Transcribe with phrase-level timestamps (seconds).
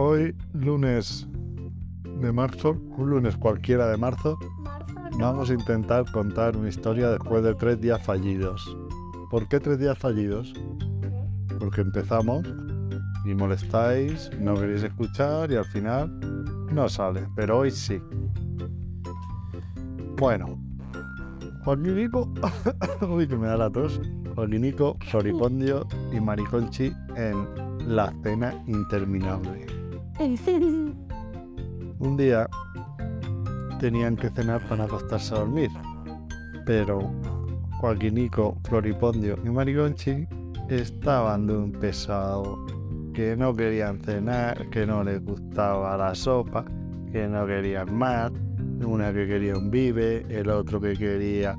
[0.00, 1.26] Hoy, lunes
[2.20, 4.38] de marzo, un lunes cualquiera de marzo,
[5.18, 8.76] vamos a intentar contar una historia después de tres días fallidos.
[9.28, 10.54] ¿Por qué tres días fallidos?
[11.58, 12.46] Porque empezamos
[13.24, 16.16] y molestáis, no queréis escuchar y al final
[16.72, 18.00] no sale, pero hoy sí.
[20.16, 20.60] Bueno,
[21.64, 22.32] Joaquinico,
[23.08, 24.00] uy que me da la tos,
[24.36, 27.48] Joaquinico, Floripondio y Mariconchi en
[27.84, 29.78] la cena interminable.
[30.20, 32.48] Un día
[33.78, 35.70] tenían que cenar para acostarse a dormir,
[36.66, 36.98] pero
[37.80, 40.26] Joaquinico, Floripondio y Mariconchi
[40.68, 42.66] estaban de un pesado,
[43.14, 46.64] que no querían cenar, que no les gustaba la sopa,
[47.12, 48.32] que no querían más,
[48.84, 51.54] una que quería un vive, el otro que quería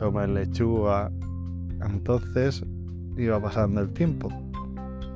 [0.00, 1.12] comer lechuga.
[1.80, 2.64] Entonces
[3.16, 4.28] iba pasando el tiempo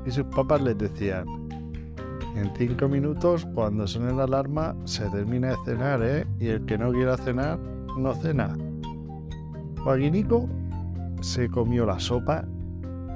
[0.07, 1.25] y sus papás les decían,
[2.35, 6.27] en cinco minutos, cuando suene la alarma, se termina de cenar, ¿eh?
[6.41, 7.59] Y el que no quiera cenar,
[7.97, 8.57] no cena.
[9.83, 10.49] Joaquinico
[11.21, 12.45] se comió la sopa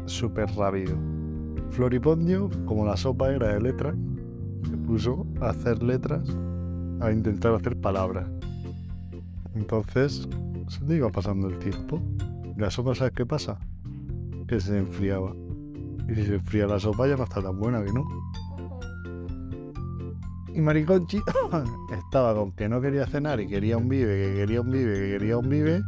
[0.07, 0.97] súper rápido.
[1.71, 3.97] Floripondio, como la sopa era de letras,
[4.69, 6.29] se puso a hacer letras,
[7.01, 8.29] a intentar hacer palabras.
[9.55, 10.29] Entonces,
[10.69, 12.01] se iba pasando el tiempo.
[12.57, 13.59] La sopa, ¿sabes qué pasa?
[14.47, 15.35] Que se enfriaba.
[16.09, 18.05] Y si se enfría la sopa ya no está tan buena que no.
[20.59, 21.19] Y Mariconchi
[21.97, 25.11] estaba con que no quería cenar y quería un vive, que quería un vive, que
[25.13, 25.81] quería un vive,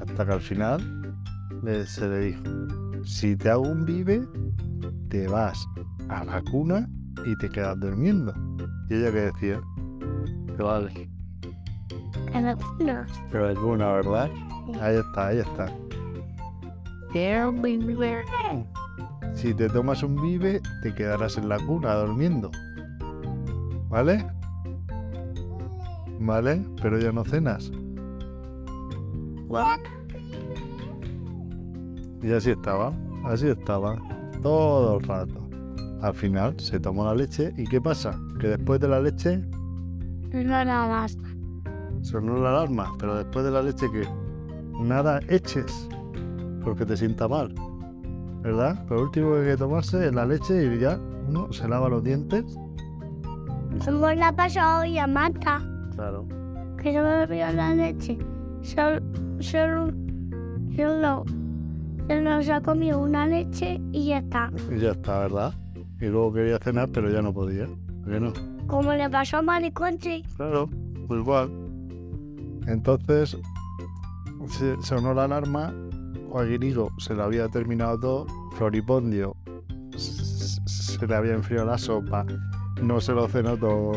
[0.00, 1.16] hasta que al final
[1.64, 2.42] le- se le dijo,
[3.04, 4.22] si te hago un vive,
[5.08, 5.66] te vas
[6.08, 6.88] a la cuna
[7.24, 8.32] y te quedas durmiendo.
[8.88, 9.60] Y ella que decía,
[10.56, 11.10] vale,
[13.32, 14.30] pero es buena, ¿verdad?
[14.80, 15.66] Ahí está, ahí está.
[19.34, 22.52] Si te tomas un vive, te quedarás en la cuna durmiendo.
[23.96, 24.22] ¿Vale?
[26.20, 26.62] ¿Vale?
[26.82, 27.72] Pero ya no cenas.
[32.22, 32.92] Y así estaba,
[33.24, 33.96] así estaba,
[34.42, 35.48] todo el rato.
[36.02, 38.20] Al final se tomó la leche y ¿qué pasa?
[38.38, 39.42] Que después de la leche
[42.02, 44.06] sonó la alarma, pero después de la leche que
[44.78, 45.88] nada eches,
[46.62, 47.54] porque te sienta mal,
[48.42, 48.84] ¿verdad?
[48.90, 52.04] Lo último que hay que tomarse es la leche y ya uno se lava los
[52.04, 52.44] dientes.
[53.84, 55.60] Como le ha pasado hoy a Marta,
[55.94, 56.26] Claro.
[56.82, 58.18] que se me bebió la leche.
[58.62, 59.00] Solo,
[59.40, 59.92] solo,
[60.74, 61.24] solo,
[62.08, 64.50] solo se ha comido una leche y ya está.
[64.74, 65.54] Y ya está, ¿verdad?
[66.00, 67.64] Y luego quería cenar, pero ya no podía.
[67.64, 68.32] ¿A que no?
[68.66, 70.22] Como le pasó a Mariconchi.
[70.36, 70.68] Claro,
[71.06, 71.50] pues igual.
[72.66, 73.36] Entonces,
[74.48, 75.72] se sonó la alarma,
[76.30, 78.26] Joaquinico se le había terminado todo,
[78.56, 79.36] Floripondio
[79.96, 82.24] se le había enfriado la sopa,
[82.82, 83.92] no se lo cenó todo,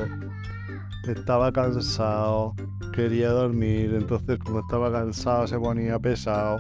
[1.08, 2.56] estaba cansado,
[2.94, 6.60] quería dormir, entonces como estaba cansado se ponía pesado,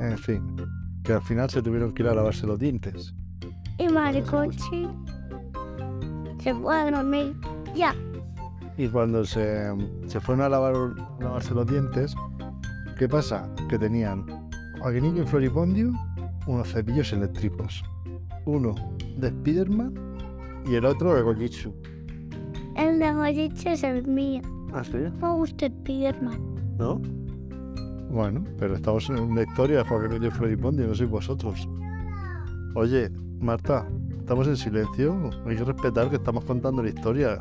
[0.00, 0.56] en fin,
[1.04, 3.14] que al final se tuvieron que ir a lavarse los dientes.
[3.78, 4.88] Y Mariconchi
[6.42, 7.34] se fue a dormir.
[7.74, 7.94] Ya.
[8.76, 9.70] Y cuando se,
[10.06, 10.74] se fueron a lavar,
[11.20, 12.14] lavarse los dientes,
[12.98, 13.48] ¿qué pasa?
[13.68, 14.26] Que tenían
[14.80, 15.92] Joaquinico y Floripondio
[16.46, 17.84] unos cepillos eléctricos.
[18.46, 18.74] Uno
[19.18, 20.09] de Spiderman
[20.66, 21.74] y el otro de Gojichu.
[22.76, 24.42] El de Goyiche es el mío.
[24.72, 24.96] ¿Ah, sí?
[24.96, 26.40] Me gusta Spiderman.
[26.78, 27.00] ¿No?
[28.10, 31.68] Bueno, pero estamos en una historia de Joaquinico y Floripondio, no sois vosotros.
[32.74, 33.86] Oye, Marta,
[34.18, 35.30] estamos en silencio.
[35.46, 37.40] Hay que respetar que estamos contando la historia.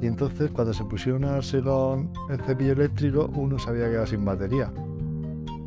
[0.00, 4.06] Y entonces, cuando se pusieron a darse con el cepillo eléctrico, uno se había quedado
[4.06, 4.72] sin batería.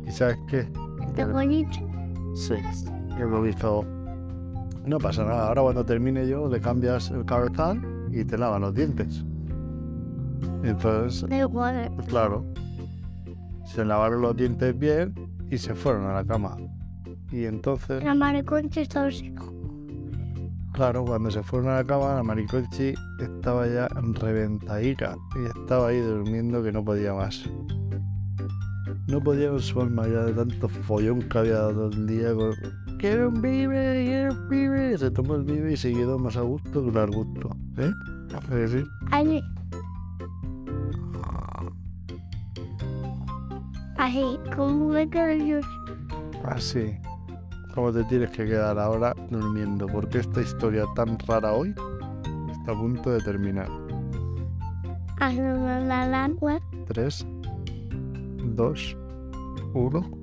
[0.06, 0.68] ¿Y sabes qué?
[1.14, 1.84] De Goyiche.
[2.34, 2.54] Sí.
[3.16, 3.84] Que lo hizo.
[4.84, 5.48] No pasa nada.
[5.48, 9.24] Ahora, cuando termine yo, le cambias el cabezal y te lavan los dientes.
[10.64, 11.24] Entonces,
[12.08, 12.44] claro,
[13.64, 15.14] se lavaron los dientes bien
[15.50, 16.56] y se fueron a la cama.
[17.30, 19.34] Y entonces, La Mariconchi está así.
[20.72, 26.00] claro, cuando se fueron a la cama, la maricochi estaba ya reventadica y estaba ahí
[26.00, 27.48] durmiendo que no podía más.
[29.08, 32.52] No podía con su alma ya de tanto follón que había dado el día con...
[32.98, 34.96] Quiero un vive, quiero un vive.
[34.96, 37.50] Se tomó el vive y se quedó más a gusto que un gusto.
[37.78, 37.90] ¿Eh?
[38.52, 39.42] Es decir, Allí.
[43.98, 45.60] Así, como me quedo yo.
[46.44, 46.96] así.
[47.74, 51.74] Como te tienes que quedar ahora durmiendo, porque esta historia tan rara hoy
[52.50, 53.68] está a punto de terminar.
[55.20, 56.60] Haciendo la lengua.
[56.86, 57.26] 3,
[58.42, 58.96] 2,
[59.74, 60.22] 1.